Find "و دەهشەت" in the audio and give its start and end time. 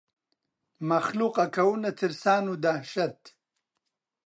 2.51-3.19